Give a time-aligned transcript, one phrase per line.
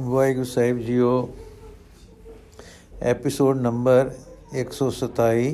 [0.00, 1.28] ਵਾਹਿਗੁਰੂ ਸਾਹਿਬ ਜੀਓ
[3.02, 4.10] episode number
[4.60, 5.52] 127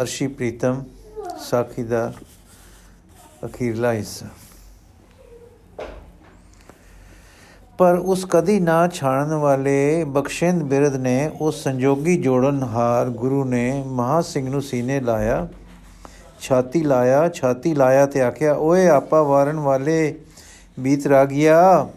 [0.00, 0.82] ਅਰਸ਼ੀ ਪ੍ਰੀਤਮ
[1.40, 2.12] ਸਾਖੀ ਦਾ
[3.44, 4.26] ਅਖੀਰਲਾ ਹਿੱਸਾ।
[7.78, 13.82] ਪਰ ਉਸ ਕਦੀ ਨਾ ਛਾਣਨ ਵਾਲੇ ਬਖਸ਼ਿੰਦ ਬਿਰਧ ਨੇ ਉਸ ਸੰਜੋਗੀ ਜੋੜਨ ਹਾਰ ਗੁਰੂ ਨੇ
[13.86, 15.48] ਮਹਾ ਸਿੰਘ ਨੂੰ ਸੀਨੇ ਲਾਇਆ,
[16.40, 20.14] ਛਾਤੀ ਲਾਇਆ ਛਾਤੀ ਲਾਇਆ ਤੇ ਆਖਿਆ, ਓਏ, ਆਪਾ ਵਾਰਨ ਵਾਲੇ
[20.80, 21.88] ਬੀਤ ਰਾਗਿਆ।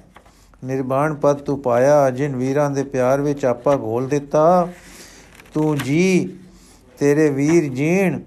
[0.65, 4.67] ਨਿਰਵਾਣ ਪਦ ਤੂੰ ਪਾਇਆ, ਜਿਨ ਵੀਰਾਂ ਦੇ ਪਿਆਰ ਵਿੱਚ ਆਪਾ ਘੋਲ ਦਿੱਤਾ।
[5.53, 6.37] ਤੂੰ ਜੀ,
[6.99, 8.19] ਤੇਰੇ ਵੀਰ ਜੀਣ।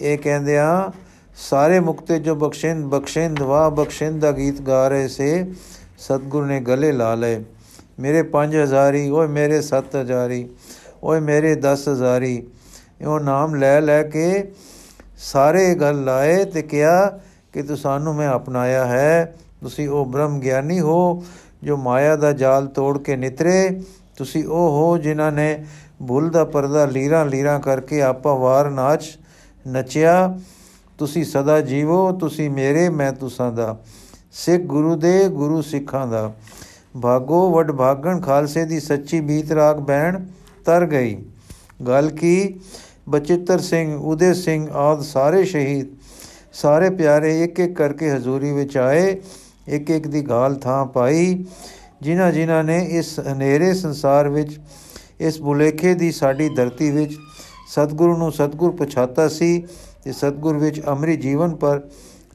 [0.00, 0.90] ਇਹ ਕਹਿੰਦਿਆਂ
[1.36, 5.52] ਸਾਰੇ ਮੁਕਤੇ ਜੋ ਬਖਸ਼ਿੰਦ ਬਖਸ਼ਿੰਦ ਵਾ ਬਖਸ਼ਿੰਦ ਦਾ ਗੀਤ ਗਾ ਰਹੇ ਸੇ,
[5.98, 7.44] ਸਤਗੁਰ ਨੇ ਗਲੇ ਲਾ ਲਏ।
[8.00, 10.48] ਮੇਰੇ 5000ਹੀ ਓਏ ਮੇਰੇ 7000ਹੀ
[11.04, 12.46] ਓਏ ਮੇਰੇ 10000ਹੀ
[13.06, 14.52] ਉਹ ਨਾਮ ਲੈ ਲੈ ਕੇ
[15.18, 17.20] ਸਾਰੇ ਗੱਲ ਲਾਏ ਤੇ ਕਿਹਾ
[17.52, 21.24] ਕਿ ਤੂੰ ਸਾਨੂੰ ਮੈਂ ਅਪਣਾਇਆ ਹੈ। ਤੁਸੀਂ ਉਹ ਬ੍ਰਹਮ ਗਿਆਨੀ ਹੋ
[21.62, 23.80] ਜੋ ਮਾਇਆ ਦਾ ਜਾਲ ਤੋੜ ਕੇ ਨਿਤਰੇ,
[24.16, 25.66] ਤੁਸੀਂ ਉਹ ਹੋ ਜਿਨ੍ਹਾਂ ਨੇ
[26.08, 29.18] ਭੁੱਲ ਦਾ ਪਰਦਾ ਲੀਰਾਂ ਲੀਰਾਂ ਕਰਕੇ ਆਪਾ ਵਾਰ ਨਾਚ
[29.68, 30.38] ਨਚਿਆ।
[30.98, 33.78] ਤੁਸੀਂ ਸਦਾ ਜੀਵੋ, ਤੁਸੀਂ ਮੇਰੇ, ਮੈਂ ਤੁਸਾਂ ਦਾ।
[34.32, 36.32] ਸਿੱਖ ਗੁਰੂ ਦੇ, ਗੁਰੂ ਸਿੱਖਾਂ ਦਾ।
[37.02, 40.24] ਭਾਗੋ, ਵਡ ਭਾਗਣ, ਖਾਲਸੇ ਦੀ ਸੱਚੀ ਬੀਤ ਰਾਗ ਬਹਿਣ,
[40.64, 41.18] ਤਰ ਗਈ।
[41.86, 42.60] ਗੱਲ ਕੀ?
[43.08, 45.86] ਬਚਿੱਤਰ ਸਿੰਘ, ਉਦੇ ਸਿੰਘ ਆਦ ਸਾਰੇ ਸ਼ਹੀਦ।
[46.52, 49.20] ਸਾਰੇ ਪਿਆਰੇ ਇੱਕ ਇੱਕ ਕਰਕੇ ਹਜ਼ੂਰੀ ਵਿੱਚ ਆਏ।
[49.70, 51.44] ਇੱਕ ਇੱਕ ਦੀ ਗਾਲ ਥਾਂ ਪਾਈ।
[52.02, 54.58] ਜਿਨ੍ਹਾਂ ਜਿਨ੍ਹਾਂ ਨੇ ਇਸ ਹਨੇਰੇ ਸੰਸਾਰ ਵਿੱਚ,
[55.20, 57.12] ਇਸ ਬੁਲੇਖੇ ਦੀ ਸਾਡੀ ਧਰਤੀ ਵਿੱਚ
[57.68, 59.66] ਸਤਿਗੁਰੂ ਨੂੰ ਸਤਿਗੁਰ ਪਛਾਤਾ ਸੀ
[60.04, 61.80] ਤੇ ਸਤਿਗੁਰ ਵਿੱਚ ਅਮਰੀ ਜੀਵਨ ਪਰ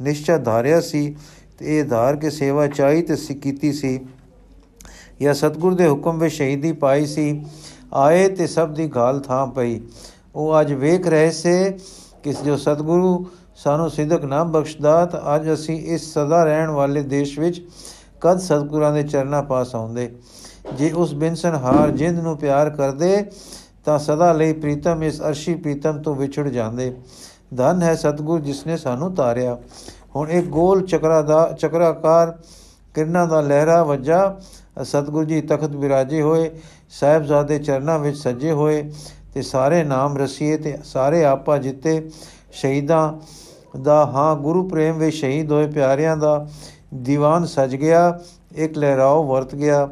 [0.01, 1.15] ਨਿਸ਼ਚੈ ਧਾਰਿਆ ਸੀ
[1.59, 3.99] ਤੇ ਇਹ ਧਾਰ ਕੇ ਸੇਵਾ ਚਾਹੀ ਤੇ ਕੀਤੀ ਸੀ।
[5.21, 7.45] ਜਾਂ ਸਤਿਗੁਰ ਦੇ ਹੁਕਮ ਵਿੱਚ ਸ਼ਹੀਦੀ ਪਾਈ ਸੀ।
[7.93, 9.81] ਆਏ ਤੇ ਸਭ ਦੀ ਗਾਲ ਥਾਂ ਪਈ।
[10.35, 11.77] ਉਹ ਅੱਜ ਵੇਖ ਰਹੇ ਸੇ
[12.23, 13.25] ਕਿ ਜੋ ਸਤਿਗੁਰੂ
[13.55, 17.61] ਸਾਨੂੰ ਸਿੱਧਕ ਨਾ ਬਖਸ਼ਦਾ ਤਾਂ ਅੱਜ ਅਸੀਂ ਇਸ ਸਦਾ ਰਹਿਣ ਵਾਲੇ ਦੇਸ਼ ਵਿੱਚ
[18.21, 20.09] ਕਦ ਸਤਿਗੁਰਾਂ ਦੇ ਚਰਨਾਂ ਪਾਸ ਆਉਂਦੇ।
[20.73, 23.25] ਜੇ ਉਸ ਬਿਨਸਨ ਹਾਰ ਜਿੰਦ ਨੂੰ ਪਿਆਰ ਕਰਦੇ,
[23.85, 26.93] ਤਾਂ ਸਦਾ ਲਈ ਪ੍ਰੀਤਮ ਇਸ ਅਰਸ਼ੀ ਪ੍ਰੀਤਮ ਤੋਂ ਵਿਛੜ ਜਾਂਦੇ।
[27.57, 29.57] ਧਨ ਹੈ ਸਤਿਗੁਰ ਜਿਸ ਨੇ ਸਾਨੂੰ ਤਾਰਿਆ।
[30.15, 32.37] ਹੁਣ ਇੱਕ ਗੋਲ ਚਕਰਾ ਦਾ ਚਕਰਾਕਾਰ
[32.95, 34.39] ਕਿਰਨਾਂ ਦਾ ਲਹਿਰਾ ਵੱਜਾ।
[34.83, 36.49] ਸਤਿਗੁਰੂ ਜੀ ਤਖਤ ਬਿਰਾਜੇ ਹੋਏ,
[36.89, 38.81] ਸਾਹਿਬਜ਼ਾਦੇ ਚਰਨਾਂ ਵਿੱਚ ਸੱਜੇ ਹੋਏ
[39.33, 42.09] ਤੇ ਸਾਰੇ ਨਾਮ ਰਸੀਏ ਤੇ ਸਾਰੇ ਆਪਾ ਜਿੱਤੇ
[42.51, 43.13] ਸ਼ਹੀਦਾਂ
[43.81, 46.47] ਦਾ, ਹਾਂ, ਗੁਰੂ ਪ੍ਰੇਮ ਵਿੱਚ ਸ਼ਹੀਦ ਹੋਏ ਪਿਆਰਿਆਂ ਦਾ,
[46.93, 48.19] ਦੀਵਾਨ ਸਜ ਗਿਆ,
[48.55, 49.89] ਇੱਕ ਲਹਿਰਾਓ ਵਰਤ ਗਿਆ,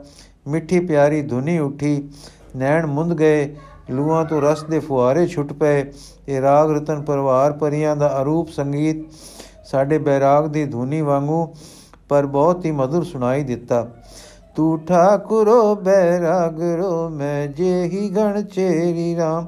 [0.48, 2.10] ਮਿੱਠੀ ਪਿਆਰੀ ਧੁਨੀ ਉੱਠੀ,
[2.56, 3.56] ਨੈਣ ਮੁੰਦ ਗਏ
[3.90, 5.86] ਲੂਆਂ ਤੋਂ ਰਸ ਦੇ ਫੁਆਰੇ ਛੁੱਟ ਪਏ,
[6.28, 9.06] ਇਹ ਰਾਗ ਰਤਨ ਪਰਿਵਾਰ ਪਰੀਆਂ ਦਾ ਅਰੂਪ ਸੰਗੀਤ,
[9.66, 11.54] ਸਾਡੇ ਬੈਰਾਗ ਦੀ ਧੁਨੀ ਵਾਂਗੂ,
[12.10, 13.88] ਪਰ ਬਹੁਤ ਹੀ ਮధుਰ ਸੁਣਾਈ ਦਿੱਤਾ।
[14.56, 19.48] ਤੂ ਠਾਕੁਰੋ, ਬੈਰਾਗਰੋ, ਮੈਂ ਜੇਹੀ ਗਣ ਚੇਰੀ ਰਾਮ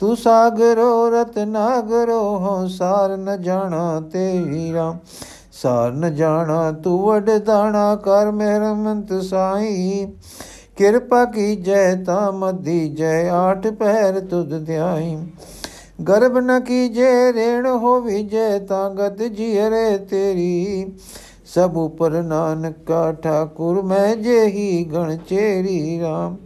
[0.00, 4.98] ਤੂ ਸਾਗਰੋ ਰਤਨਾਗਰੋ ਹੋ, ਸਾਰ ਨ ਜਾਣਾ ਤੇਰੀ ਰਾਮ।
[5.52, 10.06] ਸਾਰ ਨ ਜਾਣਾ, ਤੂ ਵਡ ਦਾਣਾ ਕਰ ਮਿਹਰਮੰਤ ਸਾਈ।
[10.76, 15.18] ਕਿਰਪਾ ਕੀ ਜੈ ਤਾ ਮਦੀ ਜੈ, ਆਠ ਪਹਿਰ ਤੁਧ ਧਿਆਈ।
[16.08, 20.92] ਗਰਭ ਨ ਕੀਜੇ, ਰੇਣ ਹੋਵੀ ਜੈ, ਤਾਂ ਗਤ ਜੀਰੇ ਤੇਰੀ।
[21.46, 26.36] ਸਭ ਉਪਰ ਨਾਨਕਾ ਠਾਕੁਰ, ਮੈਂ ਜੇਹੀ ਗਣ ਚੇਰੀ ਰਾਮ।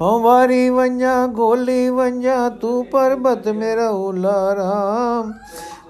[0.00, 5.32] ਹੋ ਵਾਰੀ ਵੰਜਾ, ਗੋਲੀ ਵੰਜਾ, ਤੂੰ ਪਰਬਤ ਮੇਰਾ ਉਲਾ ਰਾਮ।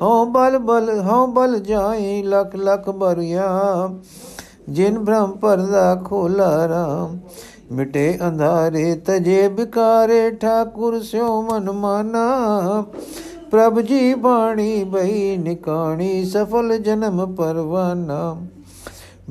[0.03, 3.89] ਹੋ ਬਲ ਬਲ ਹੋ ਬਲ ਜਾਈ, ਲਖ ਲਖ ਬਰਿਆ।
[4.69, 7.19] ਜਿਨ ਬ੍ਰਹਮ ਪਰਦਾ ਖੋਲਾ ਰਾਮ।
[7.73, 12.25] ਮਿਟੇ ਅੰਧਾਰੇ, ਤਜੇ ਬਿਕਾਰੇ, ਠਾਕੁਰ ਸਿਓ ਮਨ ਮਾਨਾ।
[13.51, 18.37] ਪ੍ਰਭ ਜੀ ਬਾਣੀ ਬਈ ਨਿਕਾਣੀ, ਸਫਲ ਜਨਮ ਪਰਵਾਨਾ।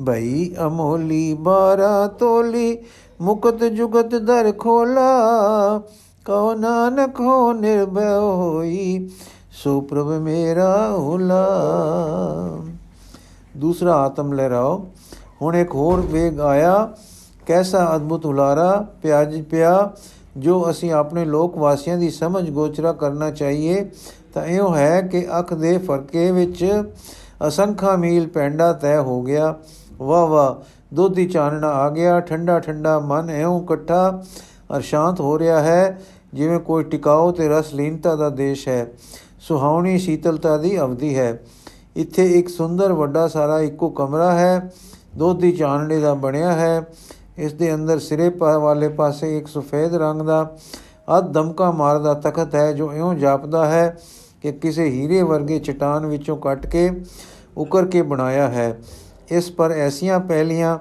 [0.00, 2.78] ਬਈ ਅਮੋਲੀ, ਬਾਰਾ ਤੋਲੀ
[3.20, 5.08] ਮੁਕਤ ਜੁਗਤ ਦਰ ਖੋਲਾ,
[6.24, 9.10] ਕਉ ਨਾਨਕ ਹੋ ਨਿਰਭੈ ਹੋਈ,
[9.52, 11.48] ਸੋ ਪ੍ਰਭ ਮੇਰਾ ਹੁਲਾ।
[13.56, 14.86] ਦੂਸਰਾ ਆਤਮ ਲਹਿਰਾਓ।
[15.42, 16.94] ਹੁਣ ਇੱਕ ਹੋਰ ਵੇਗ ਆਇਆ,
[17.46, 19.90] ਕੈਸਾ ਅਦਭੁਤ ਹੁਲਾਰਾ ਪਿਆਜ ਪਿਆ,
[20.36, 23.90] ਜੋ ਅਸੀਂ ਆਪਣੇ ਲੋਕ ਵਾਸੀਆਂ ਦੀ ਸਮਝ ਗੋਚਰਾ ਕਰਨਾ ਚਾਹੀਏ।
[24.34, 26.82] ਤਾਂ ਇਹੋ ਹੈ ਕਿ ਅੱਖ ਦੇ ਫਰਕੇ ਵਿੱਚ
[27.48, 29.54] ਅਸੰਖਾ ਮੀਲ ਪੈਂਡਾ ਤੈ ਹੋ ਗਿਆ।
[29.98, 30.62] ਵਾ ਵਾ
[30.94, 34.22] ਦੁੱਧੀ ਚਾਨਣਾ ਆ ਗਿਆ, ਠੰਡਾ ਠੰਡਾ ਮਨ ਐਉਂ ਇਕੱਠਾ
[34.76, 36.00] ਅਰ ਸ਼ਾਂਤ ਹੋ ਰਿਹਾ ਹੈ,
[36.34, 38.86] ਜਿਵੇਂ ਕੋਈ ਟਿਕਾਓ ਤੇ ਰਸਲੀਨਤਾ ਦਾ ਦੇਸ਼ ਹੈ।
[39.40, 41.42] ਸੁਹਾਵਣੀ ਸ਼ੀਤਲਤਾ ਦੀ ਅਵਧੀ ਹੈ।
[41.96, 44.72] ਇੱਥੇ ਇੱਕ ਸੁੰਦਰ ਵੱਡਾ ਸਾਰਾ ਇੱਕੋ ਕਮਰਾ ਹੈ,
[45.16, 46.86] ਦੁੱਧੀ ਚਾਨਣੇ ਦਾ ਬਣਿਆ ਹੈ।
[47.38, 48.28] ਇਸ ਦੇ ਅੰਦਰ ਸਿਰੇ
[48.58, 50.56] ਵਾਲੇ ਪਾਸੇ ਇੱਕ ਸਫੇਦ ਰੰਗ ਦਾ
[51.18, 53.96] ਅਦ ਦਮਕਾ ਮਾਰਦਾ ਤਖਤ ਹੈ, ਜੋ ਇਉਂ ਜਾਪਦਾ ਹੈ
[54.42, 56.90] ਕਿ ਕਿਸੇ ਹੀਰੇ ਵਰਗੇ ਚਟਾਨ ਵਿੱਚੋਂ ਕੱਟ ਕੇ
[57.56, 58.78] ਉਕਰ ਕੇ ਬਣਾਇਆ ਹੈ।
[59.30, 60.78] ਇਸ ਪਰ ਐਸੀਆਂ ਪਹਿਲੀਆਂ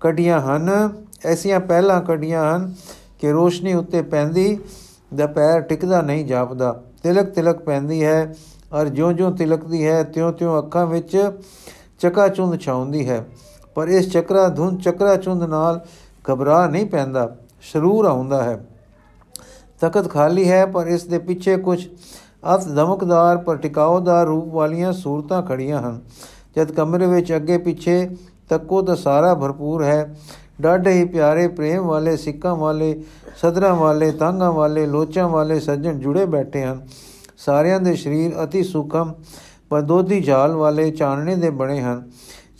[0.00, 0.92] ਕੜੀਆਂ ਹਨ,
[1.24, 2.74] ਐਸੀਆਂ ਪਹਿਲਾਂ ਕੜੀਆਂ ਹਨ
[3.18, 4.58] ਕਿ ਰੋਸ਼ਨੀ ਉੱਤੇ ਪੈਂਦੀ
[5.14, 8.34] ਦਾ ਪੈਰ ਟਿਕਦਾ ਨਹੀਂ ਜਾਪਦਾ। ਤਿਲਕ ਤਿਲਕ ਪੈਂਦੀ ਹੈ
[8.72, 11.30] ਔਰ ਜਿਉਂ-ਜਿਉਂ ਤਿਲਕਦੀ ਹੈ, ਤਿਉਂ-ਤਿਉਂ ਅੱਖਾਂ ਵਿੱਚ
[11.98, 13.26] ਚਕਾਚੁੰਦ ਛਾਉਂਦੀ ਹੈ।
[13.74, 15.80] ਪਰ ਇਸ ਚੱਕਰਾ ਧੁੰਦ ਚੱਕਰਾ ਚੁੰਦ ਨਾਲ
[16.32, 18.66] ਘਬਰਾ ਨਹੀਂ ਪੈਂਦਾ, ਸ਼ਰੂਰ ਆਉਂਦਾ ਹੈ।
[19.80, 21.88] ਤਖਤ ਖਾਲੀ ਹੈ, ਪਰ ਇਸ ਦੇ ਪਿੱਛੇ ਕੁਝ
[22.54, 26.00] ਅਤ ਧਮਕਦਾਰ ਪਰ ਟਿਕਾਉਦਾਰ ਰੂਪ ਵਾਲੀਆਂ ਸੂਰਤਾਂ ਖੜੀਆਂ ਹਨ।
[26.56, 28.08] ਜਦ ਕਮਰੇ ਵਿੱਚ ਅੱਗੇ ਪਿੱਛੇ
[28.48, 30.16] ਤੱਕੋ ਤਾਂ ਸਾਰਾ ਭਰਪੂਰ ਹੈ।
[30.60, 33.02] ਡਾਢੇ ਹੀ ਪਿਆਰੇ ਪ੍ਰੇਮ ਵਾਲੇ, ਸਿੱਕਾਂ ਵਾਲੇ,
[33.36, 36.86] ਸਦਰਾਂ ਵਾਲੇ ਤਾਂਗਾ ਵਾਲੇ, ਲੋਚਾਂ ਵਾਲੇ ਸੱਜਣ ਜੁੜੇ ਬੈਠੇ ਹਨ।
[37.38, 39.14] ਸਾਰਿਆਂ ਦੇ ਸਰੀਰ অতি ਸੁਖਮ
[39.70, 42.10] ਪਰ ਦੋਧੀ ਝਾਲ ਵਾਲੇ ਚਾਨਣੇ ਦੇ ਬਣੇ ਹਨ।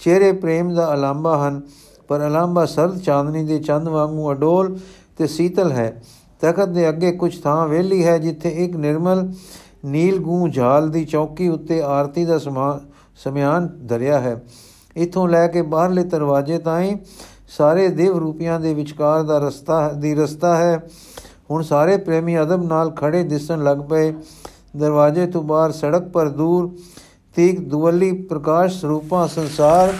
[0.05, 1.61] ਚਿਹਰੇ ਪ੍ਰੇਮ ਦਾ ਅਲਾਂਬਾ ਹਨ,
[2.09, 4.79] ਪਰ ਅਲਾਂਬਾ ਸਰਦ ਚਾਂਦਨੀ ਦੇ ਚੰਦ ਵਾਂਗੂ ਅਡੋਲ
[5.19, 6.03] ਤੇ ਸੀਤਲ ਹੈ।
[6.41, 9.33] ਤਖਤ ਦੇ ਅੱਗੇ ਕੁਝ ਥਾਂ ਵੇਲੀ ਹੈ, ਜਿੱਥੇ ਇੱਕ ਨਿਰਮਲ
[9.85, 12.39] ਨੀਲ ਗੂੰ ਝਾਲ ਦੀ ਚੌਕੀ ਉੱਤੇ ਆਰਤੀ ਦਾ
[13.25, 14.41] ਸਮਿਆਨ ਧਰਿਆ ਹੈ।
[14.97, 16.97] ਇਥੋਂ ਲੈ ਕੇ ਬਾਹਰਲੇ ਦਰਵਾਜ਼ੇ ਤਾਈਂ
[17.49, 20.83] ਸਾਰੇ ਦੇਵ ਰੂਪੀਆਂ ਦੇ ਵਿਚਕਾਰ ਦਾ ਰਸਤਾ ਦੀ ਰਸਤਾ ਹੈ।
[21.51, 24.15] ਹੁਣ ਸਾਰੇ ਪ੍ਰੇਮੀ ਅਦਬ ਨਾਲ ਖੜੇ ਦਿਸਣ ਲੱਗ ਪਏ।
[24.77, 26.71] ਦਰਵਾਜ਼ੇ ਤੋਂ ਬਾਹਰ ਸੜਕ ਪਰ ਦੂਰ
[27.37, 29.93] ਤੀਕ ਦੁਵੱਲੀ ਪ੍ਰਕਾਸ਼ ਸਰੂਪਾਂ ਸੰਸਾਰ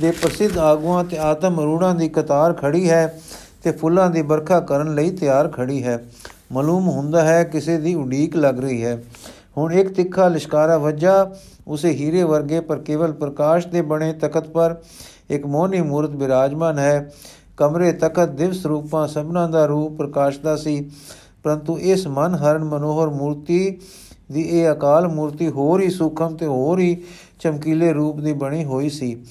[0.00, 3.20] ਦੇ ਪ੍ਰਸਿੱਧ ਆਗੂਆਂ ਤੇ ਆਤਮ ਅਰੂੜਾਂ ਦੀ ਕਤਾਰ ਖੜੀ ਹੈ
[3.62, 6.04] ਤੇ ਫੁੱਲਾਂ ਦੀ ਵਰਖਾ ਕਰਨ ਲਈ ਤਿਆਰ ਖੜੀ ਹੈ।
[6.52, 9.04] ਮਾਲੂਮ ਹੁੰਦਾ ਹੈ ਕਿਸੇ ਦੀ ਉਡੀਕ ਲੱਗ ਰਹੀ ਹੈ।
[9.56, 11.30] ਹੁਣ ਇੱਕ ਤਿੱਖਾ ਲਿਸ਼ਕਾਰਾ ਵੱਜਾ
[11.66, 14.76] ਉਸੇ ਹੀਰੇ ਵਰਗੇ ਪਰ ਕੇਵਲ ਪ੍ਰਕਾਸ਼ ਦੇ ਬਣੇ ਤਖਤ ਪਰ
[15.30, 17.12] ਇੱਕ ਮੋਹਨੀ ਮੂਰਤ ਬਿਰਾਜਮਾਨ ਹੈ।
[17.56, 20.90] ਕਮਰੇ ਤਖਤ ਦਿਵਸ ਰੂਪਾਂ ਸਭਨਾ ਦਾ ਰੂਪ ਪ੍ਰਕਾਸ਼ਦਾ ਸੀ।
[21.42, 23.78] ਪਰੰਤੂ ਇਸ ਮਨ ਹਰਨ ਮਨੋਹਰ ਮੂਰਤੀ
[24.32, 27.02] ਦੀ ਇਹ ਅਕਾਲ ਮੂਰਤੀ ਹੋਰ ਹੀ ਸੁਖਮ ਤੇ ਹੋਰ ਹੀ
[27.40, 29.24] ਚਮਕੀਲੇ ਰੂਪ ਦੀ ਬਣੀ ਹੋਈ ਸੀ।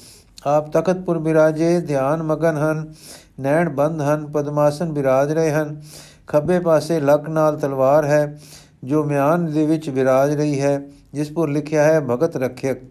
[0.46, 2.94] ਆਪ ਤਖਤਪੁਰ ਬਿਰਾਜੇ, ਧਿਆਨ ਮਗਨ ਹਨ,
[3.40, 5.82] ਨੈਣ ਬੰਦ ਹਨ, ਪਦਮਾਸਨ ਬਿਰਾਜ ਰਹੇ ਹਨ।
[6.28, 8.40] ਖੱਬੇ ਪਾਸੇ ਲੱਕ ਨਾਲ ਤਲਵਾਰ ਹੈ,
[8.84, 10.82] ਜੋ ਮਿਆਨ ਦੇ ਵਿੱਚ ਵਿਰਾਜ ਰਹੀ ਹੈ।
[11.16, 12.82] ਜਿਸ ਪਰ ਲਿਖਿਆ ਹੈ, ਭਗਤ ਰੱਖਿਅਕ।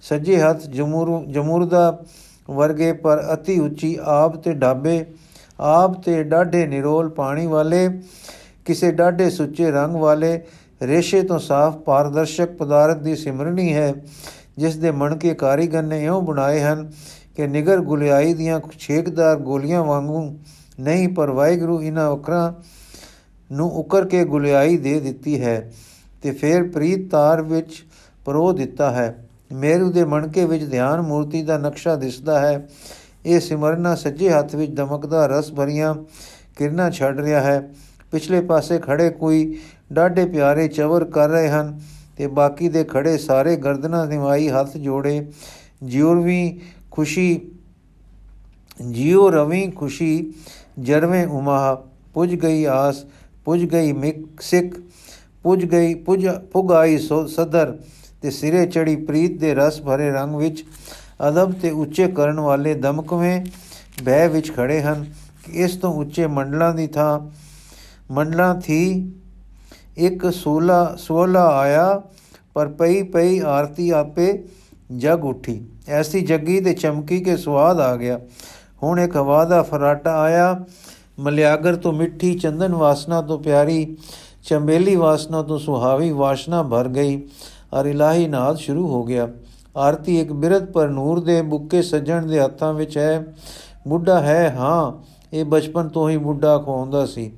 [0.00, 2.04] ਸੱਜੇ ਹੱਥ ਜਮੂਰ ਜਮੂਰ ਦਾ
[2.50, 5.04] ਵਰਗੇ ਪਰ অতি ਉੱਚੀ ਆਪ ਤੇ ਡਾਬੇ,
[5.60, 7.88] ਆਪ ਤੇ ਡਾਢੇ ਨਿਰੋਲ ਪਾਣੀ ਵਾਲੇ,
[8.64, 10.40] ਕਿਸੇ ਡਾਢੇ ਸੁੱਚੇ ਰੰਗ ਵਾਲੇ,
[10.82, 13.92] ਰੇਸ਼ੇ ਤੋਂ ਸਾਫ਼ ਪਾਰਦਰਸ਼ਕ ਪਦਾਰਥ ਦੀ ਸਿਮਰਣੀ ਹੈ,
[14.58, 16.90] ਜਿਸ ਦੇ ਮਣਕੇ ਕਾਰੀਗਰ ਨੇ ਇਉਂ ਬਣਾਏ ਹਨ
[17.36, 20.22] ਕਿ ਨਿਗਰ ਗੁਲਿਆਈ ਦੀਆਂ ਛੇਕਦਾਰ ਗੋਲੀਆਂ ਵਾਂਗੂ
[20.80, 22.52] ਨਹੀਂ, ਪਰ ਵਾਹਿਗੁਰੂ ਇਹਨਾਂ ਅਖਰਾਂ
[23.50, 25.72] ਨੂੰ ਉਕਰ ਕੇ ਗੁਲਿਆਈ ਦੇ ਦਿੱਤੀ ਹੈ।
[26.26, 27.84] ਤੇ ਫਿਰ ਪ੍ਰੀਤ ਤਾਰ ਵਿੱਚ
[28.24, 32.68] ਪਰੋ ਦਿੱਤਾ ਹੈ। ਮੇਰੂ ਦੇ ਮਣਕੇ ਵਿੱਚ ਧਿਆਨ ਮੂਰਤੀ ਦਾ ਨਕਸ਼ਾ ਦਿਸਦਾ ਹੈ।
[33.26, 35.94] ਇਹ ਸਿਮਰਨਾ ਸੱਜੇ ਹੱਥ ਵਿੱਚ ਦਮਕਦਾ ਰਸ ਭਰੀਆਂ
[36.56, 37.70] ਕਿਰਨਾਂ ਛੱਡ ਰਿਹਾ ਹੈ।
[38.12, 39.58] ਪਿਛਲੇ ਪਾਸੇ ਖੜੇ ਕੋਈ
[39.92, 41.80] ਡਾਢੇ ਪਿਆਰੇ ਚਵਰ ਕਰ ਰਹੇ ਹਨ
[42.16, 45.26] ਤੇ ਬਾਕੀ ਦੇ ਖੜੇ ਸਾਰੇ ਗਰਦਨਾਂ ਨਿਵਾਈ ਹੱਥ ਜੋੜੇ।
[45.82, 47.40] ਜਿਉਰਵੀ ਖੁਸ਼ੀ,
[48.90, 50.32] ਜਿਉ ਰਵੀ ਖੁਸ਼ੀ,
[50.78, 51.74] ਜਰਵੇਂ ਉਮਾ
[52.14, 53.04] ਪੁੱਜ ਗਈ ਆਸ,
[53.44, 54.76] ਪੁੱਜ ਗਈ ਮਿਕ ਸਿੱਖ
[55.42, 57.78] ਪੁੱਜ ਗਈ, ਪੁੱਜ ਪੁਗਾਈ ਸਦਰ
[58.22, 60.64] ਤੇ ਸਿਰੇ ਚੜੀ ਪ੍ਰੀਤ ਦੇ ਰਸ ਭਰੇ ਰੰਗ ਵਿੱਚ।
[61.28, 63.46] ਅਦਬ ਤੇ ਉੱਚੇ ਕਰਨ ਵਾਲੇ ਦਮਕਵੇਂ
[64.02, 65.04] ਬਹਿ ਵਿੱਚ ਖੜੇ ਹਨ।
[65.44, 67.20] ਕਿ ਇਸ ਤੋਂ ਉੱਚੇ ਮੰਡਲਾਂ ਦੀ ਥਾਂ,
[68.12, 69.12] ਮੰਡਲਾਂ ਥੀ
[69.96, 72.02] ਇੱਕ 16 16 ਆਇਆ,
[72.54, 74.44] ਪਰ ਪਈ ਪਈ ਆਰਤੀ ਆਪੇ
[74.96, 78.20] ਜਗ ਉਠੀ। ਐਸੀ ਜੱਗੀ ਤੇ ਚਮਕੀ ਕੇ ਸਵਾਦ ਆ ਗਿਆ।
[78.82, 80.64] ਹੁਣ ਇੱਕ ਹਵਾ ਦਾ ਫਰਾਟਾ ਆਇਆ।
[81.18, 83.96] ਮਲਿਆਗਰ ਤੋਂ ਮਿੱਠੀ ਚੰਦਨ ਵਾਸਨਾ ਤੋਂ ਪਿਆਰੀ
[84.46, 87.28] ਚੰਬੇਲੀ ਵਾਸਨਾ ਤੋਂ ਸੁਹਾਵੀ ਵਾਸ਼ਨਾ ਭਰ ਗਈ।
[87.72, 89.28] ਔਰ ਇਲਾਹੀ ਨਾਦ ਸ਼ੁਰੂ ਹੋ ਗਿਆ।
[89.76, 93.26] ਆਰਤੀ ਇੱਕ ਬਿਰਧ ਪਰ ਨੂਰ ਦੇ ਬੁੱਕੇ ਸੱਜਣ ਦੇ ਹੱਥਾਂ ਵਿੱਚ ਹੈ।
[93.88, 97.32] ਬੁੱਢਾ ਹੈ, ਹਾਂ, ਇਹ ਬਚਪਨ ਤੋਂ ਹੀ ਬੁੱਢਾ ਖਵਾਉਂਦਾ ਸੀ।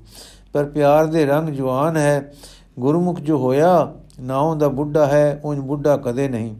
[0.53, 2.33] ਪਰ ਪਿਆਰ ਦੇ ਰੰਗ ਜਵਾਨ ਹੈ।
[2.79, 6.55] ਗੁਰਮੁਖ ਜੋ ਹੋਇਆ, ਨਾਉ ਦਾ ਬੁੱਢਾ ਹੈ ਉਨ ਬੁੱਢਾ ਕਦੇ ਨਹੀਂ।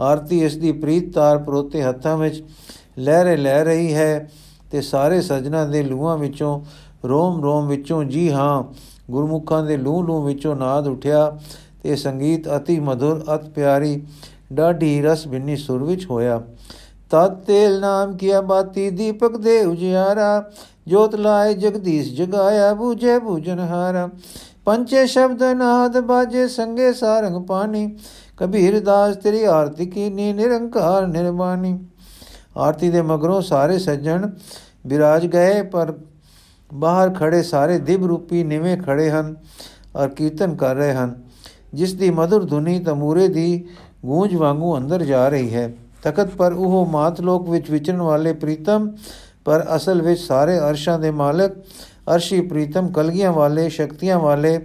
[0.00, 2.44] ਆਰਤੀ ਇਸ ਦੀ ਪ੍ਰੀਤ ਤਾਰ ਪਰੋਤੇ ਹੱਥਾਂ ਵਿੱਚ
[2.98, 4.30] ਲਹਿਰੇ ਲੈ ਰਹੀ ਹੈ
[4.70, 6.60] ਤੇ ਸਾਰੇ ਸਜਣਾ ਦੇ ਲੂਹਾਂ ਵਿੱਚੋਂ
[7.04, 8.64] ਰੋਮ ਰੋਮ ਵਿੱਚੋਂ, ਜੀ ਹਾਂ
[9.10, 11.38] ਗੁਰਮੁਖਾਂ ਦੇ ਲੂ ਲੂ ਵਿੱਚੋਂ ਨਾਦ ਉਠਿਆ
[11.82, 14.02] ਤੇ ਸੰਗੀਤ অতি ਮధుਰ ਅਤ ਪਿਆਰੀ,
[14.52, 16.42] ਡਾਢੀ ਰਸ ਬਿੰਨੀ ਸੁਰ ਵਿੱਚ ਹੋਇਆ।
[17.10, 20.50] ਤਤ ਤੇਲ ਨਾਮ ਕੀ ਬਾਤੀ ਦੀਪਕ ਦੇ ਉਜਿਆਰਾ
[20.88, 24.08] ਜੋਤ ਲਾਏ ਜਗਦੀਸ਼ ਜਗਾਇਆ ਬੂਝੇ ਬੂਜਨ ਹਾਰਾ।
[24.64, 27.96] ਪੰਚੇ ਸ਼ਬਦ ਨਾਦ ਬਾਜੇ ਸੰਗੇ ਸਾਰੰਗ ਪਾਣੀ,
[28.36, 31.78] ਕਬੀਰ ਦਾਸ ਤੇਰੀ ਆਰਤੀ ਕੀ ਨੀ ਨਿਰੰਕਾਰ ਨਿਰਵਾਣੀ
[32.56, 34.30] ਆਰਤੀ ਦੇ ਮਗਰੋਂ ਸਾਰੇ ਸੱਜਣ
[34.86, 35.94] ਵਿਰਾਜ ਗਏ ਪਰ
[36.74, 39.36] ਬਾਹਰ ਖੜੇ ਸਾਰੇ ਦਿਵ ਰੂਪੀ ਨਿਵੇਂ ਖੜੇ ਹਨ
[39.96, 41.22] ਔਰ ਕੀਰਤਨ ਕਰ ਰਹੇ ਹਨ।
[41.74, 43.66] ਜਿਸ ਦੀ ਮధుਰ ਧੁਨੀ ਤਮੂਰੇ ਦੀ
[44.04, 48.96] ਗੂੰਜ ਵਾਂਗੂ ਅੰਦਰ ਜਾ ਰਹੀ ਹੈ। ਤਖਤ ਪਰ ਉਹ ਮਾਤ ਲੋਕ ਵਿੱਚ ਵਿਚਰਨ ਵਾਲੇ ਪ੍ਰੀਤਮ,
[49.44, 51.52] ਪਰ ਅਸਲ ਵਿੱਚ ਸਾਰੇ ਅਰਸ਼ਾਂ ਦੇ ਮਾਲਕ,
[52.14, 54.60] ਅਰਸ਼ੀ ਪ੍ਰੀਤਮ ਕਲਗੀਆਂ ਵਾਲੇ, ਸ਼ਕਤੀਆਂ ਵਾਲੇ,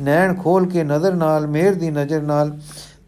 [0.00, 2.58] ਨੈਣ ਖੋਲ ਕੇ ਨਜ਼ਰ ਨਾਲ ਮਿਹਰ ਦੀ ਨਜ਼ਰ ਨਾਲ,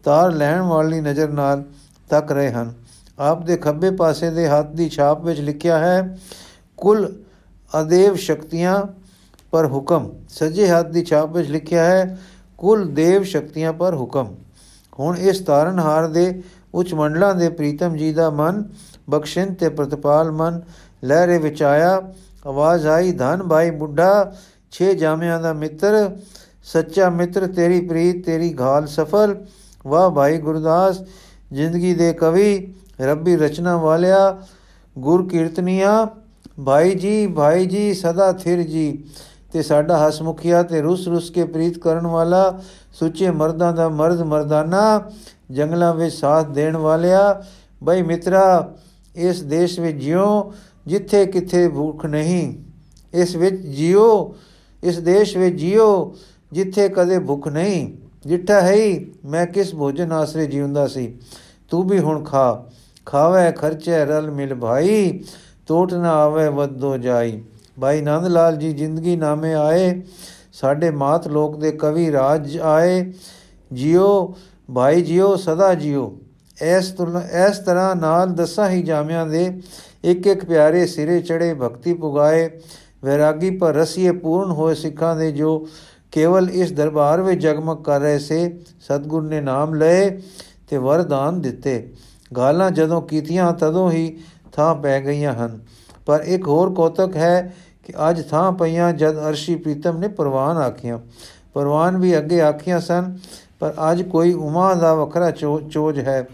[0.03, 1.63] ਤਾਰ ਲੈਣ ਵਾਲੀ ਨਜ਼ਰ ਨਾਲ
[2.09, 2.73] ਤੱਕ ਰਹੇ ਹਨ।
[3.19, 6.17] ਆਪ ਦੇ ਖੱਬੇ ਪਾਸੇ ਦੇ ਹੱਥ ਦੀ ਛਾਪ ਵਿੱਚ ਲਿਖਿਆ ਹੈ,
[6.77, 7.22] ਕੁਲ
[7.81, 8.81] ਅਦੇਵ ਸ਼ਕਤੀਆਂ
[9.51, 12.17] ਪਰ ਹੁਕਮ। ਸੱਜੇ ਹੱਥ ਦੀ ਛਾਪ ਵਿੱਚ ਲਿਖਿਆ ਹੈ,
[12.57, 14.35] ਕੁਲ ਦੇਵ ਸ਼ਕਤੀਆਂ ਪਰ ਹੁਕਮ।
[14.99, 16.41] ਹੁਣ ਇਸ ਤਾਰਨਹਾਰ ਦੇ
[16.73, 18.63] ਉੱਚ ਮੰਡਲਾਂ ਦੇ ਪ੍ਰੀਤਮ ਜੀ ਦਾ ਮਨ
[19.09, 20.61] ਬਖਸ਼ਿੰ ਤੇ ਪ੍ਰਤਪਾਲ ਮਨ,
[21.03, 22.01] ਲਹਿਰੇ ਵਿੱਚ ਆਇਆ,
[22.47, 24.33] ਆਵਾਜ਼ ਆਈ, ਧਨ ਭਾਈ ਬੁੱਢਾ,
[24.71, 26.17] ਛੇ ਜਾਮਿਆਂ ਦਾ ਮਿੱਤਰ,
[26.63, 29.45] ਸੱਚਾ ਮਿੱਤਰ ਤੇਰੀ ਪ੍ਰੀਤ, ਤੇਰੀ ਘਾਲ ਸਫਲ।
[29.87, 31.01] ਵਾਹ ਭਾਈ ਗੁਰਦਾਸ,
[31.53, 34.41] ਜ਼ਿੰਦਗੀ ਦੇ ਕਵੀ, ਰੱਬੀ ਰਚਨਾ ਵਾਲਿਆ,
[34.97, 36.07] ਗੁਰ ਕੀਰਤਨੀਆ
[36.65, 39.03] ਭਾਈ ਜੀ ਭਾਈ ਜੀ, ਸਦਾ ਥਿਰ ਜੀ।
[39.53, 42.61] ਤੇ ਸਾਡਾ ਹਸਮੁਖੀਆ ਤੇ ਰੁਸ ਰੁਸ ਕੇ ਪ੍ਰੀਤ ਕਰਨ ਵਾਲਾ,
[42.93, 45.11] ਸੁੱਚੇ ਮਰਦਾਂ ਦਾ ਮਰਦ ਮਰਦਾਨਾ,
[45.51, 47.43] ਜੰਗਲਾਂ ਵਿੱਚ ਸਾਥ ਦੇਣ ਵਾਲਿਆ।
[47.83, 48.75] ਬਈ ਮਿੱਤਰਾ,
[49.15, 50.53] ਇਸ ਦੇਸ਼ ਵਿੱਚ ਜਿਉ,
[50.87, 52.53] ਜਿੱਥੇ ਕਿਥੇ ਭੁੱਖ ਨਹੀਂ,
[53.13, 54.35] ਇਸ ਵਿੱਚ ਜਿਉ,
[54.83, 56.15] ਇਸ ਦੇਸ਼ ਵਿੱਚ ਜਿਉ,
[56.51, 57.93] ਜਿੱਥੇ ਕਦੇ ਭੁੱਖ ਨਹੀਂ।
[58.25, 61.19] ਜਿੱਠਾ ਹੈ ਮੈਂ ਕਿਸ ਭੋਜਨ ਆਸਰੇ ਜਿਉਂਦਾ ਸੀ?
[61.69, 62.65] ਤੂੰ ਵੀ ਹੁਣ ਖਾ।
[63.05, 65.19] ਖਾਵੇ, ਖਰਚੇ, ਰਲ ਮਿਲ ਭਾਈ।
[65.67, 67.43] ਟੋਟ ਨਾ ਆਵੇ, ਵੱਧੋ ਜਾਈ।
[67.81, 70.01] ਭਾਈ ਨੰਦ ਲਾਲ ਜੀ, ਜ਼ਿੰਦਗੀ ਨਾਮੇ ਆਏ।
[70.53, 73.13] ਸਾਡੇ ਮਾਤ ਲੋਕ ਦੇ ਕਵੀ ਰਾਜ ਆਏ।
[73.71, 74.33] ਜਿਉ,
[74.75, 76.17] ਭਾਈ ਜਿਉ, ਸਦਾ ਜਿਉ।
[76.61, 79.61] ਇਸ ਤੁਲ ਇਸ ਤਰ੍ਹਾਂ ਨਾਲ ਦਸਾਂ ਹੀ ਜਾਮਿਆਂ ਦੇ
[80.03, 82.49] ਇੱਕ ਇੱਕ ਪਿਆਰੇ ਸਿਰੇ ਚੜੇ ਭਗਤੀ ਪੁਗਾਏ।
[83.03, 85.67] ਵੈਰਾਗੀ ਪਰ ਰਸੀਏ ਪੂਰਨ ਹੋਏ ਸਿੱਖਾਂ ਦੇ ਜੋ
[86.11, 90.21] ਕੇਵਲ ਇਸ ਦਰਬਾਰ ਵਿੱਚ ਜਗਮਗ ਕਰ ਰਹੇ ਸੇ, ਸਤਗੁਰ ਨੇ ਨਾਮ ਲਏ
[90.69, 91.93] ਤੇ ਵਰਦਾਨ ਦਿੱਤੇ।
[92.37, 94.17] ਗਾਲਾਂ ਜਦੋਂ ਕੀਤੀਆਂ, ਤਦੋਂ ਹੀ
[94.53, 95.59] ਥਾਂ ਪੈ ਗਈਆਂ ਹਨ।
[96.05, 100.99] ਪਰ ਇੱਕ ਹੋਰ ਕੋਤਕ ਹੈ ਕਿ ਅੱਜ ਥਾਂ ਪਈਆਂ ਜਦ ਅਰਸ਼ੀ ਪ੍ਰੀਤਮ ਨੇ ਪ੍ਰਵਾਨ ਆਖੀਆਂ।
[101.53, 103.17] ਪ੍ਰਵਾਨ ਵੀ ਅੱਗੇ ਆਖੀਆਂ ਸਨ,
[103.59, 106.27] ਪਰ ਅੱਜ ਕੋਈ ਉਮਾ ਦਾ ਵੱਖਰਾ ਚੋਜ ਹੈ।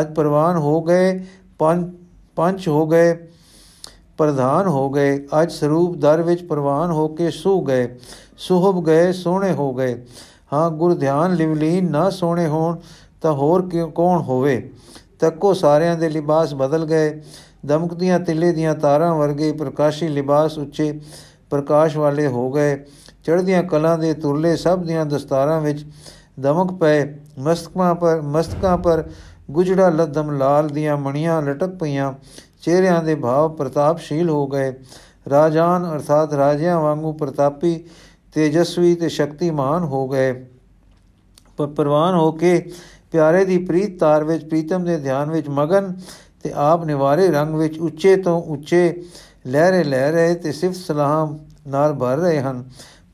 [0.00, 1.18] ਅੱਜ ਪ੍ਰਵਾਨ ਹੋ ਗਏ,
[1.58, 1.90] ਪੰਜ
[2.36, 3.14] ਪੰਜ ਹੋ ਗਏ,
[4.18, 7.88] ਪ੍ਰਧਾਨ ਹੋ ਗਏ। ਅੱਜ ਸਰੂਪ ਦਰ ਵਿੱਚ ਪ੍ਰਵਾਨ ਹੋ ਕੇ ਸੂ ਗਏ,
[8.38, 9.94] ਸੁਹਬ ਗਏ, ਸੋਹਣੇ ਹੋ ਗਏ।
[10.52, 12.78] ਹਾਂ, ਗੁਰ ਧਿਆਨ ਲਿਵਲੀਨ ਨਾ ਸੋਹਣੇ ਹੋਣ
[13.22, 14.70] ਤਾਂ ਹੋਰ ਕੌਣ ਹੋਵੇ?
[15.20, 17.20] ਤੱਕੋ ਸਾਰਿਆਂ ਦੇ ਲਿਬਾਸ ਬਦਲ ਗਏ।
[17.66, 21.00] ਦਮਕਦੀਆਂ ਤਿੱਲੇ ਦੀਆਂ ਤਾਰਾਂ ਵਰਗੇ ਪ੍ਰਕਾਸ਼ੀ ਲਿਬਾਸ ਉੱਚੇ
[21.50, 22.76] ਪ੍ਰਕਾਸ਼ ਵਾਲੇ ਹੋ ਗਏ।
[23.24, 25.86] ਚੜ੍ਹਦੀਆਂ ਕਲਾਂ ਦੇ ਤੁਰਲੇ ਸਭ ਦੀਆਂ ਦਸਤਾਰਾਂ ਵਿੱਚ
[26.40, 29.04] ਦਮਕ ਪਏ। ਮਸਤਕਾਂ ਪਰ ਮਸਤਕਾਂ ਪਰ
[29.50, 32.12] ਗੁਜੜਾ ਲਦਮ ਲਾਲ ਦੀਆਂ ਮਣੀਆਂ ਲਟਕ ਪਈਆਂ।
[32.62, 34.72] ਚਿਹਰਿਆਂ ਦੇ ਭਾਵ ਪ੍ਰਤਾਪਸ਼ੀਲ ਹੋ ਗਏ।
[35.30, 37.84] ਰਾਜਾਨ ਅਰਥਾਤ ਰਾਜਿਆਂ ਵਾਂਗੂ ਪ੍ਰਤਾਪੀ,
[38.34, 40.46] ਤੇਜਸਵੀ ਤੇ ਸ਼ਕਤੀਮਾਨ ਹੋ ਗਏ।
[41.56, 42.72] ਪਰ ਪ੍ਰਵਾਨ ਹੋ ਕੇ
[43.12, 45.94] ਪਿਆਰੇ ਦੀ ਪ੍ਰੀਤ ਤਾਰ ਵਿੱਚ, ਪ੍ਰੀਤਮ ਦੇ ਧਿਆਨ ਵਿੱਚ ਮਗਨ
[46.42, 49.02] ਤੇ ਆਪ ਨਿਵਾਰੇ ਰੰਗ ਵਿੱਚ ਉੱਚੇ ਤੋਂ ਉੱਚੇ
[49.46, 52.64] ਲਹਿਰੇ ਲੈ ਰਹੇ ਤੇ ਸਿਫਤ ਸਲਾਮ ਨਾਲ ਭਰ ਰਹੇ ਹਨ।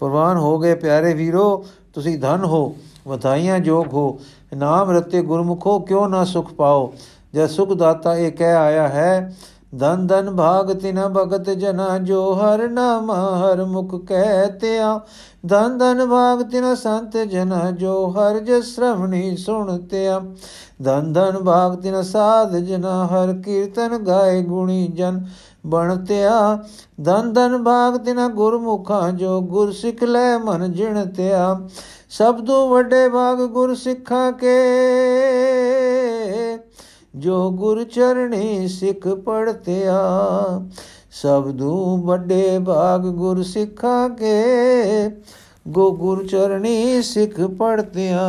[0.00, 1.64] ਪ੍ਰਵਾਨ ਹੋ ਗਏ ਪਿਆਰੇ ਵੀਰੋ,
[1.94, 2.76] ਤੁਸੀਂ ਧਨ ਹੋ,
[3.08, 4.18] ਵਧਾਈਆਂ ਜੋਗ ਹੋ।
[4.56, 6.92] ਨਾਮ ਰਤੇ ਗੁਰਮੁਖੋ, ਕਿਉਂ ਨਾ ਸੁਖ ਪਾਓ?
[7.34, 9.36] ਜਦ ਸੁਖ ਦਾਤਾ ਇਹ ਕਹਿ ਆਇਆ ਹੈ
[9.74, 15.00] ਦਨ ਦਨ ਭਾਗ ਤਿਨ ਭਗਤ ਜਨਾ ਜੋ ਹਰ ਨਾਮ ਹਰ ਮੁਖ ਕਹਿਤਿਆ
[15.46, 20.20] ਦਨ ਦਨ ਭਾਗ ਤਿਨ ਸੰਤ ਜਨਾ ਜੋ ਹਰ ਜਸ ਸ਼੍ਰਵਣੀ ਸੁਣਤਿਆ
[20.82, 25.26] ਦਨ ਦਨ ਭਾਗ ਤਿਨ ਸਾਧ ਜਨਾ ਹਰ ਕੀਰਤਨ ਗਾਏ ਗੁਣੀ ਜਨ
[25.66, 26.64] ਬਣਤਿਆ
[27.00, 31.68] ਦਨ ਦਨ ਭਾਗ ਤਿਨ ਗੁਰਮੁਖਾਂ ਜੋ ਗੁਰ ਸਿੱਖ ਲੈ ਮਨ ਜਿਣਤਿਆ
[32.10, 34.56] ਸਭ ਤੋਂ ਵੱਡੇ ਭਾਗ ਗੁਰ ਸਿੱਖਾਂ ਕੇ।
[37.16, 40.00] ਜੋ ਗੁਰ ਚਰਣੀ ਸਿੱਖ ਪੜਤਿਆ
[41.22, 45.10] ਸਭ ਤੋਂ ਵੱਡੇ ਭਾਗ ਗੁਰ ਸਿੱਖਾਂ ਕੇ
[45.68, 48.20] ਗੋ ਗੁਰ ਚਰਣੀ ਸਿੱਖ ਪੜਤਿਆ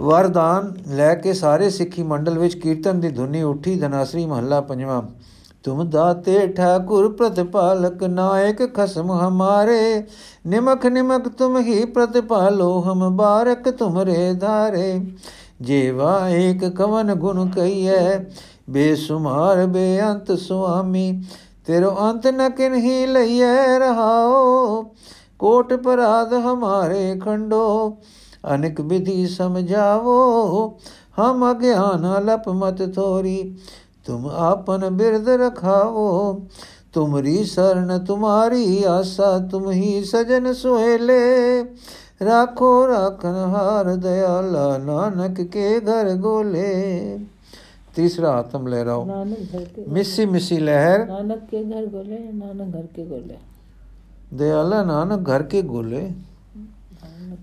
[0.00, 5.02] ਵਰਦਾਨ ਲੈ ਕੇ ਸਾਰੇ ਸਿੱਖੀ ਮੰਡਲ ਵਿੱਚ ਕੀਰਤਨ ਦੀ ਧੁਨੀ ਉੱਠੀ, ਧਨਾਸਰੀ ਮਹੱਲਾ ਪੰਜਵਾਂ।
[5.62, 10.02] ਤੁਮ ਦਾਤੇ ਠਾਕੁਰ ਪ੍ਰਤਪਾਲਕ ਨਾਇਕ ਖਸਮ ਹਮਾਰੇ,
[10.46, 15.00] ਨਿਮਖ ਨਿਮਖ ਤੁਮ ਹੀ ਪ੍ਰਤਪਾਲੋ ਹਮ ਬਾਰਕ ਤੁਮਰੇ ਧਾਰੇ।
[15.60, 18.18] ਜੇਵਾ ਏਕ ਕਵਨ ਗੁਣ ਕਈਐ
[18.70, 21.22] ਬੇਸੁਮਾਰ ਬੇਅੰਤ ਸੁਆਮੀ,
[21.66, 24.82] ਤੇਰੋ ਅੰਤ ਨ ਕਿਨਹੀ ਲਈਐ ਰਹਾਓ
[25.38, 27.96] ਕੋਟ ਪਰਾਧ ਹਮਾਰੇ ਖੰਡੋ,
[28.54, 30.78] ਅਨਿਕ ਵਿਧੀ ਸਮਝਾਵੋ,
[31.18, 33.56] ਹਮ ਅਗਿਆਨ ਲਪ ਮਤ ਥੋਰੀ,
[34.04, 36.40] ਤੁਮ ਆਪਨ ਬਿਰਦ ਰਖਾਵੋ,
[36.92, 41.64] ਤੁਮਰੀ ਸਰਨ ਤੁਮਾਰੀ ਆਸਾ ਤੁਮ ਹੀ ਸਜਨ ਸੁਹੇਲੇ
[42.21, 46.67] राखो राखन हार दयाला नानक के घर गोले
[47.95, 52.85] तीसरा आत्म लहराओ नानक घर के मिसी मिसी लहर नानक के घर गोले नानक घर
[52.95, 53.39] के गोले
[54.37, 56.03] दयाला नानक घर के गोले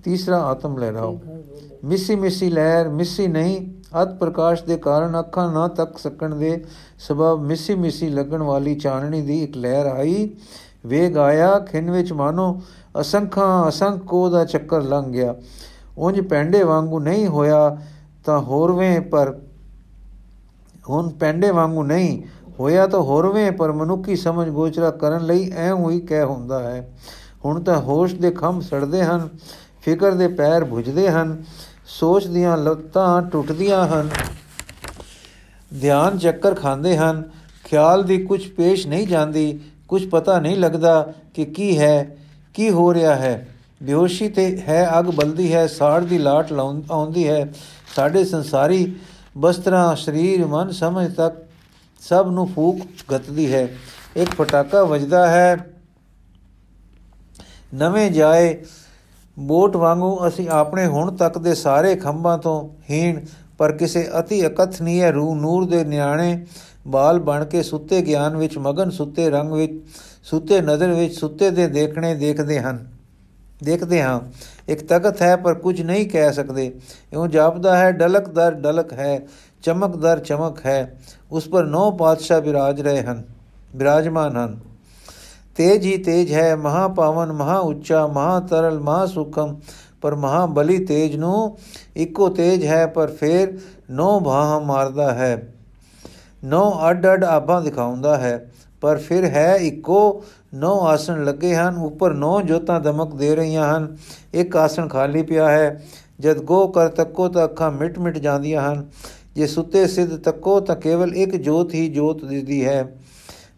[0.05, 3.61] तीसरा आत्म लहराओ घर गोले ਮਿੱਸੀ ਮਿੱਸੀ ਲਹਿਰ ਮਿੱਸੀ ਨਹੀਂ
[4.03, 6.53] ਅਤ ਪ੍ਰਕਾਸ਼ ਦੇ ਕਾਰਨ ਅੱਖਾਂ ਨਾ ਤੱਕ ਸਕਣ ਦੇ
[6.99, 10.29] ਸਬਬ ਮਿੱਸੀ ਮਿੱਸੀ ਲੱਗਣ ਵਾਲੀ ਚਾਨਣੀ ਦੀ ਇੱਕ ਲਹਿਰ ਆਈ
[10.87, 12.53] ਵੇਗ ਆਇਆ ਖਿੰਨ ਵਿੱਚ ਮਾਨੋ
[13.02, 15.36] ਅਸੰਖਾਂ, ਅਸੰਖ ਕੋ ਦਾ ਚੱਕਰ ਲੰਘ ਗਿਆ।
[15.98, 17.78] ਉਂਝ ਪੈਂਡੇ ਵਾਂਗੂ ਨਹੀਂ ਹੋਇਆ
[18.26, 19.34] ਤਾਂ ਹੋਰਵੇਂ ਪਰ
[20.90, 22.22] ਹੁਣ ਪੈਂਡੇ ਵਾਂਗੂ ਨਹੀਂ
[22.60, 26.90] ਹੋਇਆ ਤਾਂ ਹੋਰਵੇਂ ਪਰ ਮਨੁੱਖੀ ਸਮਝ ਗੋਚਰਾ ਕਰਨ ਲਈ ਐ ਹੋਈ ਕਹਿ ਹੁੰਦਾ ਹੈ।
[27.46, 29.30] ਹੁਣ ਤਾਂ ਹੋਸ਼ ਦੇ ਖੰਭ ਸੜਦੇ ਹਨ,
[29.82, 31.44] ਫਿਕਰ ਦੇ ਪੈਰ ਭੁਜਦੇ ਹਨ,
[31.88, 34.10] ਸੋਚ ਦੀਆਂ ਲੱਤਾਂ ਟੁੱਟਦੀਆਂ ਹਨ,
[35.82, 37.24] ਧਿਆਨ ਚੱਕਰ ਖਾਂਦੇ ਹਨ,
[37.64, 42.18] ਖਿਆਲ ਦੀ ਕੁਝ ਪੇਸ਼ ਨਹੀਂ ਜਾਂਦੀ, ਕੁਝ ਪਤਾ ਨਹੀਂ ਲੱਗਦਾ ਕਿ ਕੀ ਹੈ।
[42.56, 43.48] ਕੀ ਹੋ ਰਿਹਾ ਹੈ?
[43.84, 46.54] ਬੇਹੋਸ਼ੀ ਤੇ ਹੈ ਅਗ ਬਲਦੀ ਹੈ, ਸਾੜ ਦੀ ਲਾਟ
[46.92, 47.54] ਆਉਂਦੀ ਹੈ।
[47.96, 48.96] ਸਾਡੇ ਸੰਸਾਰੀ
[49.38, 51.36] ਬਸਤਰਾਂ, ਸਰੀਰ, ਮਨ, ਸਮਝ ਤੱਕ
[52.02, 52.80] ਸਭ ਨੂੰ ਫੂਕ
[53.12, 53.68] ਗਤਦੀ ਹੈ।
[54.16, 55.72] ਇੱਕ ਪਟਾਕਾ ਵੱਜਦਾ ਹੈ।
[57.74, 58.64] ਨਵੇਂ ਜਾਏ
[59.40, 63.26] ਬੋਟ ਵਾਂਗੂ ਅਸੀਂ ਆਪਣੇ ਹੁਣ ਤੱਕ ਦੇ ਸਾਰੇ ਖੰਭਾਂ ਤੋਂ ਹੀਣ,
[63.58, 66.46] ਪਰ ਕਿਸੇ ਅਤੀ ਅਕਥਨੀय ਰੂ ਨੂਰ ਦੇ ਨਿਆਣੇ
[66.88, 69.74] ਬਾਲ ਬਣ ਕੇ ਸੁੱਤੇ ਗਿਆਨ ਵਿੱਚ, ਮਗਨ ਸੁੱਤੇ ਰੰਗ ਵਿੱਚ
[70.26, 72.86] ਸੁੱਤੇ ਨਜ਼ਰ ਵਿੱਚ ਸੁੱਤੇ ਦੇ ਦੇਖਣੇ ਦੇਖਦੇ ਹਨ।
[73.64, 74.20] ਦੇਖਦੇ ਹਾਂ,
[74.68, 76.66] ਇੱਕ ਤਖਤ ਹੈ ਪਰ ਕੁਝ ਨਹੀਂ ਕਹਿ ਸਕਦੇ।
[77.14, 79.20] ਇਉਂ ਜਾਪਦਾ ਹੈ, ਡਲਕ ਦਰ ਡਲਕ ਹੈ,
[79.64, 81.00] ਚਮਕ ਦਰ ਚਮਕ ਹੈ,
[81.32, 83.24] ਉਸ ਪਰ ਨੌ ਪਾਤਸ਼ਾਹ ਵਿਰਾਜ ਰਹੇ ਹਨ
[83.76, 84.60] ਵਿਰਾਜਮਾਨ ਹਨ।
[85.56, 89.60] ਤੇਜ ਹੀ ਤੇਜ ਹੈ ਮਹਾ ਪਾਵਨ ਮਹਾ ਉੱਚਾ, ਮਹਾ ਤਰਲ, ਮਹਾ ਸੁਖਮ,
[90.02, 91.58] ਪਰ ਮਹਾ ਬਲੀ ਤੇਜ ਨੂੰ
[91.96, 93.58] ਇੱਕੋ ਤੇਜ ਹੈ, ਪਰ ਫੇਰ
[93.92, 95.54] ਨੌ ਬਾਹਾਂ ਮਾਰਦਾ ਹੈ।
[96.44, 98.52] ਨੌ ਅੱਡ ਅੱਡ ਆਭਾਂ ਦਿਖਾਉਂਦਾ ਹੈ
[98.86, 100.24] ਪਰ ਫਿਰ ਹੈ ਇੱਕੋ,
[100.54, 103.98] ਨੌ ਆਸਣ ਲੱਗੇ ਹਨ, ਉੱਪਰ ਨੌ ਜੋਤਾਂ ਦਮਕ ਦੇ ਰਹੀਆਂ ਹਨ,
[104.34, 105.84] ਇੱਕ ਆਸਣ ਖਾਲੀ ਪਿਆ ਹੈ,
[106.20, 108.90] ਜਦ ਗੋ ਕਰ ਤੱਕੋ ਤਾਂ ਅੱਖਾਂ ਮਿਟ ਮਿਟ ਜਾਂਦੀਆਂ ਹਨ,
[109.36, 112.96] ਜੇ ਸੁੱਤੇ ਸਿੱਧ ਤੱਕੋ ਤਾਂ ਕੇਵਲ ਇੱਕ ਜੋਤ ਹੀ ਜੋਤ ਦਿਸਦੀ ਹੈ।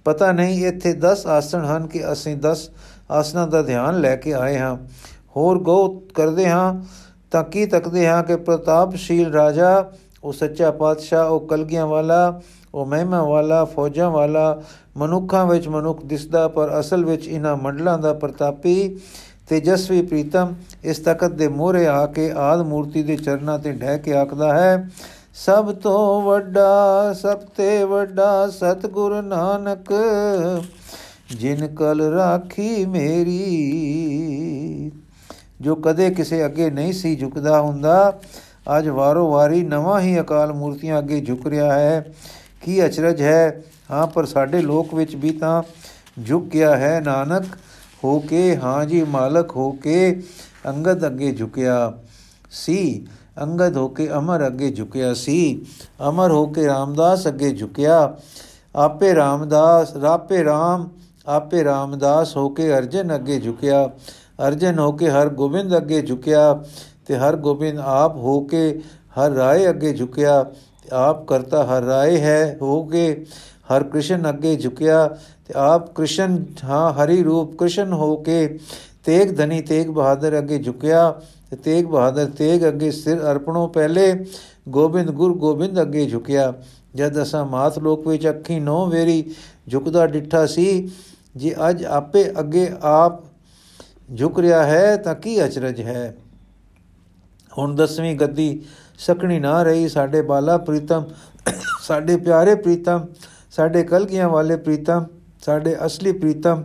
[0.05, 2.69] ਪਤਾ ਨਹੀਂ ਇੱਥੇ 10 ਆਸਣ ਹਨ ਕਿ ਅਸੀਂ 10
[3.11, 4.77] ਆਸਣਾਂ ਦਾ ਧਿਆਨ ਲੈ ਕੇ ਆਏ ਹਾਂ।
[5.35, 6.73] ਹੋਰ ਗੋ ਕਰਦੇ ਹਾਂ
[7.31, 9.91] ਤਾਂ ਕੀ ਤੱਕਦੇ ਹਾਂ ਕਿ ਪ੍ਰਤਾਪਸ਼ੀਲ ਰਾਜਾ,
[10.23, 12.41] ਉਹ ਸੱਚਾ ਪਾਤਸ਼ਾਹ, ਉਹ ਕਲਗੀਆਂ ਵਾਲਾ
[12.77, 14.61] ਉਹ ਮਹਿਮਾ ਵਾਲਾ, ਫੌਜਾਂ ਵਾਲਾ,
[14.97, 18.99] ਮਨੁੱਖਾਂ ਵਿੱਚ ਮਨੁੱਖ ਦਿਸਦਾ, ਪਰ ਅਸਲ ਵਿੱਚ ਇਹਨਾਂ ਮੰਡਲਾਂ ਦਾ ਪ੍ਰਤਾਪੀ
[19.49, 24.13] ਤੇਜਸਵੀ ਪ੍ਰੀਤਮ ਇਸ ਤਖਤ ਦੇ ਮੋਹਰੇ ਆ ਕੇ ਆਦ ਮੂਰਤੀ ਦੇ ਚਰਨਾਂ ਤੇ ਢਹਿ ਕੇ
[24.13, 24.89] ਆਖਦਾ ਹੈ,
[25.35, 29.93] ਸਭ ਤੋਂ ਵੱਡਾ, ਸਭ ਤੇ ਵੱਡਾ ਸਤਿਗੁਰ ਨਾਨਕ,
[31.35, 34.91] ਜਿਨ ਕਲ ਰਾਖੀ ਮੇਰੀ,
[35.61, 38.19] ਜੋ ਕਦੇ ਕਿਸੇ ਅੱਗੇ ਨਹੀਂ ਸੀ ਝੁਕਦਾ ਹੁੰਦਾ,
[38.77, 42.13] ਅੱਜ ਵਾਰੋ ਵਾਰੀ ਨਵਾਂ ਹੀ ਅਕਾਲ ਮੂਰਤੀਆਂ ਅੱਗੇ ਝੁਕ ਰਿਹਾ ਹੈ।
[42.61, 43.63] ਕੀ ਅਚਰਜ ਹੈ?
[43.91, 45.63] ਹਾਂ, ਪਰ ਸਾਡੇ ਲੋਕ ਵਿੱਚ ਵੀ ਤਾਂ
[46.27, 47.45] ਝੁਕ ਗਿਆ ਹੈ, ਨਾਨਕ
[48.03, 50.21] ਹੋ ਕੇ, ਹਾਂ ਜੀ, ਮਾਲਕ ਹੋ ਕੇ
[50.67, 51.93] ਅੰਗਦ ਅੱਗੇ ਝੁਕਿਆ
[52.51, 53.07] ਸੀ।
[53.41, 55.65] ਅੰਗਦ ਹੋ ਕੇ ਅਮਰ ਅੱਗੇ ਝੁਕਿਆ ਸੀ।
[56.09, 58.17] ਅਮਰ ਹੋ ਕੇ ਰਾਮਦਾਸ ਅੱਗੇ ਝੁਕਿਆ।
[58.75, 60.89] ਆਪੇ ਰਾਮਦਾਸ, ਰਾਪੇ ਰਾਮ,
[61.27, 63.89] ਆਪੇ ਰਾਮਦਾਸ ਹੋ ਕੇ ਅਰਜਨ ਅੱਗੇ ਝੁਕਿਆ।
[64.47, 66.63] ਅਰਜਨ ਹੋ ਕੇ ਹਰ ਗੋਬਿੰਦ ਅੱਗੇ ਝੁਕਿਆ
[67.05, 68.81] ਤੇ ਹਰ ਗੋਬਿੰਦ ਆਪ ਹੋ ਕੇ
[69.19, 73.25] ਹਰ ਰਾਏ ਅੱਗੇ ਝੁਕਿਆ। ਤੇ ਆਪ ਕਰਤਾ ਹਰ ਰਾਏ ਹੈ, ਹੋ ਕੇ
[73.71, 75.07] ਹਰ ਕ੍ਰਿਸ਼ਨ ਅੱਗੇ ਝੁਕਿਆ,
[75.45, 78.59] ਤੇ ਆਪ ਕ੍ਰਿਸ਼ਨ ਹਾਂ ਹਰੀ ਰੂਪ ਕ੍ਰਿਸ਼ਨ ਹੋ ਕੇ
[79.03, 81.11] ਤੇਗ ਧਨੀ ਤੇਗ ਬਹਾਦਰ ਅੱਗੇ ਝੁਕਿਆ,
[81.49, 84.13] ਤੇ ਤੇਗ ਬਹਾਦਰ ਤੇਗ ਅੱਗੇ ਸਿਰ ਅਰਪਣੋਂ ਪਹਿਲੇ
[84.69, 86.53] ਗੋਬਿੰਦ ਗੁਰ ਗੋਬਿੰਦ ਅੱਗੇ ਝੁਕਿਆ।
[86.95, 89.23] ਜਦ ਅਸਾਂ ਮਾਤ ਲੋਕ ਵਿੱਚ ਅੱਖੀ ਨੋ ਵੇਰੀ
[89.69, 90.89] ਝੁਕਦਾ ਡਿੱਠਾ ਸੀ,
[91.35, 93.23] ਜੇ ਅੱਜ ਆਪੇ ਅੱਗੇ ਆਪ
[94.17, 96.15] ਝੁਕ ਰਿਹਾ ਹੈ ਤਾਂ ਕੀ ਅਚਰਜ ਹੈ?
[97.57, 98.61] ਹੁਣ ਦਸਵੀਂ ਗੱਦੀ
[98.97, 101.03] ਸਕਣੀ ਨਾ ਰਹੀ। ਸਾਡੇ ਬਾਲਾ ਪ੍ਰੀਤਮ,
[101.83, 103.05] ਸਾਡੇ ਪਿਆਰੇ ਪ੍ਰੀਤਮ,
[103.51, 105.05] ਸਾਡੇ ਕਲਗੀਆਂ ਵਾਲੇ ਪ੍ਰੀਤਮ,
[105.45, 106.63] ਸਾਡੇ ਅਸਲੀ ਪ੍ਰੀਤਮ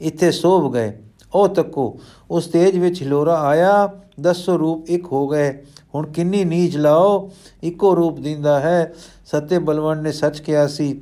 [0.00, 0.92] ਇੱਥੇ ਸੋਭ ਗਏ।
[1.34, 3.88] ਉਹ ਤੱਕੋ, ਉਸ ਤੇਜ ਵਿੱਚ ਹਿਲੋਰਾ ਆਇਆ,
[4.20, 5.52] ਦਸੋ ਰੂਪ ਇੱਕ ਹੋ ਗਏ।
[5.94, 7.30] ਹੁਣ ਕਿੰਨੀ ਨੀਚ ਲਾਓ,
[7.62, 8.92] ਇੱਕੋ ਰੂਪ ਦਿੰਦਾ ਹੈ।
[9.26, 11.00] ਸਤੇ ਬਲਵੰਡ ਨੇ ਸੱਚ ਕਿਹਾ ਸੀ,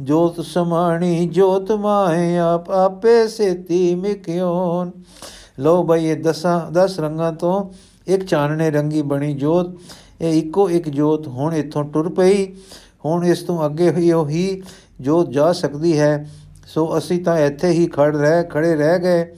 [0.00, 4.90] ਜੋਤ ਸਮਾਣੀ, ਜੋਤ ਮਾਏ ਆਪ ਆਪੇ ਸੇਤੀ ਮਿਕਿਓਨ।
[5.58, 7.70] ਲੋ ਬਈ ਇਹ ਦਸਾਂ 10 ਰੰਗਾਂ ਤੋਂ
[8.06, 9.66] ਇੱਕ ਚਾਨਣੇ ਰੰਗੀ ਬਣੀ ਜੋਤ,
[10.20, 12.52] ਇਹ ਇੱਕੋ ਇੱਕ ਜੋਤ ਹੁਣ ਇੱਥੋਂ ਟੁਰ ਪਈ।
[13.04, 14.62] ਹੁਣ ਇਸ ਤੋਂ ਅੱਗੇ ਹੀ ਉਹੀ
[15.00, 16.30] ਜੋਤ ਜਾ ਸਕਦੀ ਹੈ।
[16.66, 19.36] ਸੋ ਅਸੀਂ ਤਾਂ ਇੱਥੇ ਹੀ ਖੜ ਰਹਿ ਖੜੇ ਰਹਿ ਗਏ।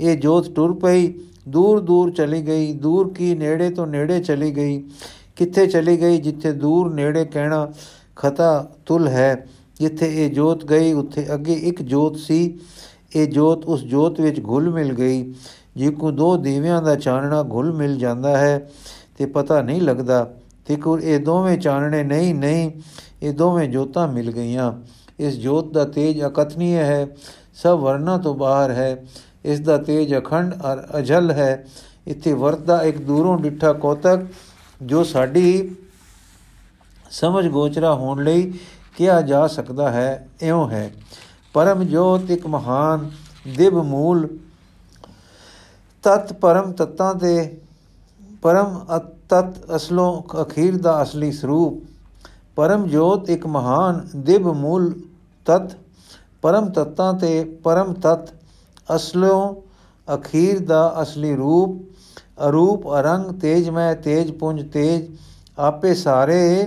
[0.00, 1.14] ਇਹ ਜੋਤ ਟੁਰ ਪਈ,
[1.48, 4.84] ਦੂਰ ਦੂਰ ਚਲੀ ਗਈ। ਦੂਰ ਕੀ ਨੇੜੇ ਤੋਂ ਨੇੜੇ ਚਲੀ ਗਈ।
[5.36, 6.18] ਕਿੱਥੇ ਚਲੀ ਗਈ?
[6.18, 7.72] ਜਿੱਥੇ ਦੂਰ ਨੇੜੇ ਕਹਿਣਾ
[8.16, 9.46] ਖਤਾ ਤੁਲ ਹੈ।
[9.80, 12.58] ਜਿੱਥੇ ਇਹ ਜੋਤ ਗਈ, ਉੱਥੇ ਅੱਗੇ ਇੱਕ ਜੋਤ ਸੀ।
[13.16, 15.34] ਇਹ ਜੋਤ ਉਸ ਜੋਤ ਵਿੱਚ ਘੁਲ ਮਿਲ ਗਈ।
[15.76, 18.70] ਜੇ ਕੋ ਦੋ ਦੀਵਿਆਂ ਦਾ ਚਾਨਣਾ ਘੁਲ ਮਿਲ ਜਾਂਦਾ ਹੈ
[19.18, 20.34] ਤੇ ਪਤਾ ਨਹੀਂ ਲੱਗਦਾ
[20.66, 22.70] ਤੇ ਕੋ ਇਹ ਦੋਵੇਂ ਚਾਨਣੇ ਨਹੀਂ ਨਹੀਂ,
[23.22, 24.72] ਇਹ ਦੋਵੇਂ ਜੋਤਾਂ ਮਿਲ ਗਈਆਂ।
[25.18, 27.06] ਇਸ ਜੋਤ ਦਾ ਤੇਜ ਅਕਥਨੀय ਹੈ,
[27.54, 29.04] ਸਭ ਵਰਨਾ ਤੋਂ ਬਾਹਰ ਹੈ।
[29.44, 31.66] ਇਸ ਦਾ ਤੇਜ ਅਖੰਡ ਅਰ ਅਜਲ ਹੈ।
[32.06, 34.26] ਇੱਥੇ ਵਰਦਾ ਇੱਕ ਦੂਰੋਂ ਡਿੱਠਾ ਕੋਤਕ,
[34.82, 35.76] ਜੋ ਸਾਡੀ
[37.10, 38.52] ਸਮਝ ਗੋਚਰਾ ਹੋਣ ਲਈ
[38.96, 40.90] ਕਿਹਾ ਜਾ ਸਕਦਾ ਹੈ, ਇਉਂ ਹੈ।
[41.52, 43.10] ਪਰਮ ਜੋਤ ਇੱਕ ਮਹਾਨ
[43.56, 44.38] ਦਿਵ ਮੂਲ
[46.04, 47.60] ਤਤ ਪਰਮ ਤਤਾਂ ਦੇ
[48.42, 48.78] ਪਰਮ
[49.30, 51.82] ਤਤ ਅਸਲੋਂ ਅਖੀਰ ਦਾ ਅਸਲੀ ਸਰੂਪ।
[52.56, 54.92] ਪਰਮ ਜੋਤ ਇੱਕ ਮਹਾਨ ਦਿਵ ਮੂਲ
[55.46, 55.76] ਤਤ।
[56.42, 58.34] ਪਰਮ ਤਤਾਂ ਤੇ ਪਰਮ ਤਤ
[58.96, 59.54] ਅਸਲੋਂ
[60.14, 61.80] ਅਖੀਰ ਦਾ ਅਸਲੀ ਰੂਪ।
[62.48, 65.10] ਅਰੂਪ, ਅਰੰਗ ਤੇਜਮੈ ਤੇਜ ਪੁੰਜ, ਤੇਜ
[65.58, 66.66] ਆਪੇ ਸਾਰੇ।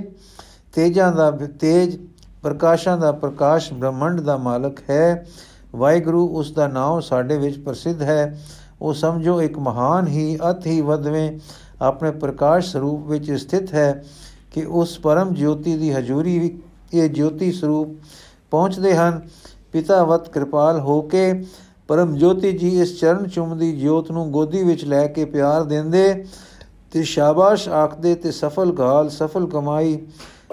[0.73, 1.97] ਤੇਜਾਂ ਦਾ ਤੇਜ,
[2.41, 5.28] ਪ੍ਰਕਾਸ਼ਾਂ ਦਾ ਪ੍ਰਕਾਸ਼ ਬ੍ਰਹਮੰਡ ਦਾ ਮਾਲਕ ਹੈ।
[5.76, 8.39] ਵਾਹਿਗੁਰੂ, ਉਸ ਦਾ ਨਾਮ ਸਾਡੇ ਵਿੱਚ ਪ੍ਰਸਿੱਧ ਹੈ।
[8.82, 11.40] ਉਹ ਸਮਝੋ ਇੱਕ ਮਹਾਨ ਹੀ ਅਤ ਹੀ ਵਧਵੇਂ
[11.82, 14.04] ਆਪਣੇ ਪ੍ਰਕਾਸ਼ ਸਰੂਪ ਵਿੱਚ ਸਥਿਤ ਹੈ
[14.52, 16.60] ਕਿ ਉਸ ਪਰਮ ਜੋਤੀ ਦੀ ਹਜ਼ੂਰੀ
[16.94, 17.98] ਇਹ ਜੋਤੀ ਸਰੂਪ
[18.52, 19.22] ਪਹੁੰਚਦੇ ਹਨ।
[19.72, 21.46] ਪਿਤਾਵਤ ਕਿਰਪਾਲ ਹੋ ਕੇ
[21.88, 26.26] ਪਰਮ ਜੋਤੀ ਜੀ ਇਸ ਚਰਨ ਚੁੰਮਦੀ ਜੋਤ ਨੂੰ ਗੋਦੀ ਵਿੱਚ ਲੈ ਕੇ ਪਿਆਰ ਦਿੰਦੇ
[26.92, 30.08] ਤੇ ਸ਼ਾਬਾਸ਼ ਆਖਦੇ ਤੇ ਸਫਲ ਗਾਲ, ਸਫਲ ਕਮਾਈ,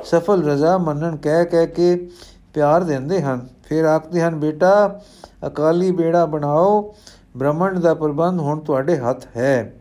[0.05, 2.09] ਸਫਲ ਰਜ਼ਾ ਮੰਨਣ ਕਹਿ ਕਹਿ ਕੇ
[2.55, 5.01] ਪਿਆਰ ਦਿੰਦੇ ਹਨ। ਫਿਰ ਆਖਦੇ ਹਨ, ਬੇਟਾ,
[5.47, 6.95] ਅਕਾਲੀ ਬੇੜਾ ਬਣਾਓ
[7.37, 9.77] ਬ੍ਰਹਮੰਡ ਦਾ ਪ੍ਰਬੰਧ ਹੁਣ ਤੁਹਾਡੇ ਹੱਥ ਹੈ।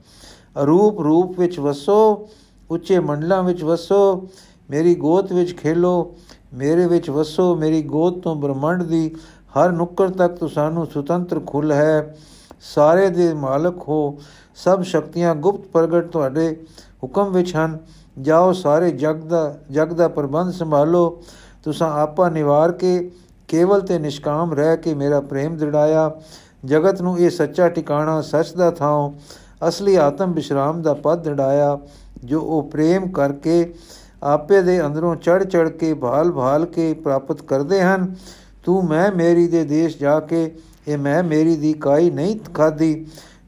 [0.61, 2.27] ਅਰੂਪ ਰੂਪ ਵਿੱਚ ਵਸੋ,
[2.71, 4.27] ਉੱਚੇ ਮੰਡਲਾਂ ਵਿੱਚ ਵਸੋ,
[4.69, 6.15] ਮੇਰੀ ਗੋਤ ਵਿੱਚ ਖੇਲੋ,
[6.53, 9.15] ਮੇਰੇ ਵਿੱਚ ਵਸੋ, ਮੇਰੀ ਗੋਦ ਤੋਂ ਬ੍ਰਹਮੰਡ ਦੀ
[9.57, 12.17] ਹਰ ਨੁੱਕਰ ਤੱਕ ਤੁਹਾਨੂੰ ਸੁਤੰਤਰ ਖੁੱਲ ਹੈ।
[12.61, 14.17] ਸਾਰੇ ਦੇ ਮਾਲਕ ਹੋ,
[14.55, 16.65] ਸਭ ਸ਼ਕਤੀਆਂ ਗੁਪਤ ਪ੍ਰਗਟ ਤੁਹਾਡੇ
[17.03, 17.77] ਹੁਕਮ ਵਿੱਚ ਹਨ।
[18.21, 21.21] ਜਾਓ ਸਾਰੇ ਜਗ ਦਾ ਜਗ ਦਾ ਪ੍ਰਬੰਧ ਸੰਭਾਲੋ।
[21.63, 23.11] ਤੁਸੀਂ ਆਪਾ ਨਿਵਾਰ ਕੇ
[23.47, 26.11] ਕੇਵਲ ਤੇ ਨਿਸ਼ਕਾਮ ਰਹਿ ਕੇ ਮੇਰਾ ਪ੍ਰੇਮ ਦ੍ਰਿੜਾਇਆ।
[26.65, 29.11] ਜਗਤ ਨੂੰ ਇਹ ਸੱਚਾ ਟਿਕਾਣਾ ਸੱਚ ਦਾ ਥਾਂ,
[29.67, 31.77] ਅਸਲੀ ਆਤਮ ਵਿਸ਼ਰਾਮ ਦਾ ਪਦ ਦ੍ਰਿੜਾਇਆ
[32.23, 33.73] ਜੋ ਉਹ ਪ੍ਰੇਮ ਕਰਕੇ
[34.23, 38.15] ਆਪੇ ਦੇ ਅੰਦਰੋਂ ਚੜ ਚੜ ਕੇ, ਭਾਲ ਭਾਲ ਕੇ ਪ੍ਰਾਪਤ ਕਰਦੇ ਹਨ,
[38.63, 40.51] ਤੂੰ ਮੈਂ ਮੇਰੀ ਦੇ ਦੇਸ਼ ਜਾ ਕੇ,
[40.87, 43.05] ਇਹ ਮੈਂ ਮੇਰੀ ਦੀ ਕਾਈ ਨਹੀਂ ਖਾਦੀ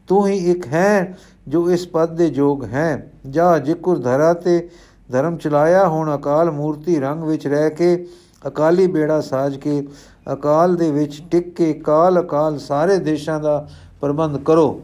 [0.07, 4.69] ਤੂੰ ਹੀ ਇੱਕ ਹੈ ਜੋ ਇਸ ਪਦ ਦੇ ਯੋਗ ਹੈ। ਜਾ ਜਿਕੁਰ ਧਰਾ ਤੇ
[5.11, 8.05] ਧਰਮ ਚਲਾਇਆ ਹੁਣ ਅਕਾਲ ਮੂਰਤੀ ਰੰਗ ਵਿੱਚ ਰਹਿ ਕੇ
[8.47, 9.87] ਅਕਾਲੀ ਬੇੜਾ ਸਾਜ ਕੇ
[10.33, 13.67] ਅਕਾਲ ਦੇ ਵਿੱਚ ਟਿਕ ਕੇ ਕਾਲ ਅਕਾਲ ਸਾਰੇ ਦੇਸ਼ਾਂ ਦਾ
[14.01, 14.81] ਪ੍ਰਬੰਧ ਕਰੋ।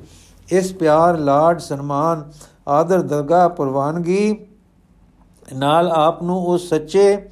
[0.50, 2.24] ਇਸ ਪਿਆਰ, ਲਾਡ, ਸਨਮਾਨ,
[2.68, 4.46] ਆਦਰ, ਦਰਗਾਹ, ਪ੍ਰਵਾਨਗੀ
[5.56, 7.30] ਨਾਲ ਆਪ ਨੂੰ ਉਸ ਸੱਚੇ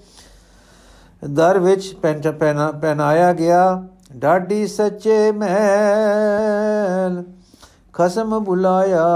[1.24, 3.84] ਦਰ ਵਿੱਚ ਪਹਿਨਾਇਆ ਗਿਆ।
[4.16, 7.24] ਡਾਡੀ ਸੱਚੇ ਮਹਿਲ
[7.94, 9.08] ਖਸਮ ਬੁਲਾਇਆ।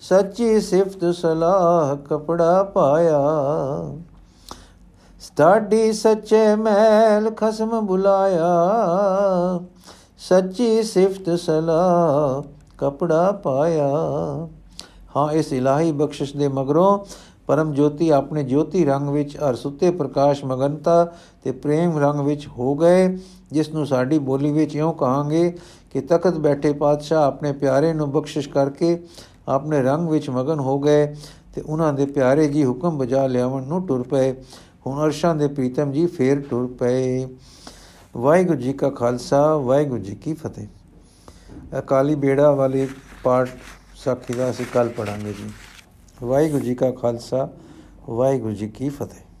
[0.00, 3.20] ਸੱਚੀ ਸਿਫਤ ਸਲਾਹ ਕਪੜਾ ਪਾਇਆ।
[5.32, 8.48] ਸਟਾਡੀ ਸੱਚੇ ਮਹਿਲ ਖਸਮ ਬੁਲਾਇਆ,
[10.18, 12.42] ਸੱਚੀ ਸਿਫਤ ਸਲਾਹ
[12.78, 13.88] ਕਪੜਾ ਪਾਇਆ।
[15.16, 16.98] ਹਾਂ, ਇਸ ਇਲਾਹੀ ਬਖਸ਼ਿਸ਼ ਦੇ ਮਗਰੋਂ
[17.46, 21.04] ਪਰਮ ਜੋਤੀ ਆਪਣੇ ਜੋਤੀ ਰੰਗ ਵਿੱਚ ਅਰ ਸੁੱਤੇ ਪ੍ਰਕਾਸ਼ ਮਗਨਤਾ
[21.44, 23.08] ਤੇ ਪ੍ਰੇਮ ਰੰਗ ਵਿੱਚ ਹੋ ਗਏ,
[23.52, 25.50] ਜਿਸ ਨੂੰ ਸਾਡੀ ਬੋਲੀ ਵਿੱਚ ਇਉਂ ਕਹਾਂਗੇ
[25.92, 28.98] ਕਿ ਤਖਤ ਬੈਠੇ ਪਾਤਸ਼ਾਹ ਆਪਣੇ ਪਿਆਰੇ ਨੂੰ ਬਖਸ਼ਿਸ਼ ਕਰਕੇ
[29.48, 31.06] ਆਪਣੇ ਰੰਗ ਵਿੱਚ ਮਗਨ ਹੋ ਗਏ
[31.54, 34.34] ਤੇ ਉਹਨਾਂ ਦੇ ਪਿਆਰੇ ਜੀ ਹੁਕਮ ਬਜਾ ਲਿਆਵਣ ਨੂੰ ਟੁਰ ਪਏ।
[34.86, 37.28] ਹੁਣ ਅਰਸ਼ਾਂ ਦੇ ਪ੍ਰੀਤਮ ਜੀ ਫੇਰ ਟੁਰ ਪਏ।
[38.16, 40.66] ਵਾਹਿਗੁਰੂ ਜੀ ਕਾ ਖਾਲਸਾ, ਵਾਹਿਗੁਰੂ ਜੀ ਕੀ ਫਤਿਹ।
[41.78, 42.88] ਅਕਾਲੀ ਬੇੜਾ ਵਾਲੇ
[43.22, 43.48] ਪਾਠ
[43.94, 45.50] ਸਾਖੀ ਦਾ ਅਸੀਂ ਕੱਲ ਪੜਾਂਗੇ ਜੀ।
[46.22, 47.48] ਵਾਹਿਗੁਰੂ ਜੀ ਕਾ ਖਾਲਸਾ,
[48.08, 49.31] ਵਾਹਿਗੁਰੂ ਜੀ ਕੀ ਫਤਿਹ।